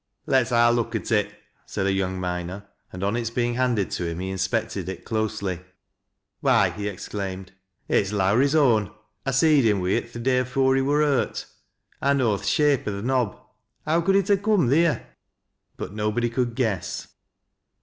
[0.25, 1.31] "Let's ha' a look at it,"
[1.67, 5.59] said a young miner, and on its being handed to him he inspected it closely."
[6.41, 7.51] Why!" he exclaimed."
[7.87, 8.89] It's Lowrie's own.
[9.25, 11.45] 1 seed him wi' it th' day afore he wur hurt.
[12.01, 13.39] I know th' shape o' til' knob.
[13.85, 15.05] How could it ha' coom theer?"
[15.77, 17.07] But nobody could guess.